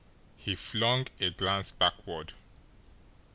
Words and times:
He 0.35 0.55
flung 0.55 1.05
a 1.19 1.29
glance 1.29 1.69
backward. 1.69 2.33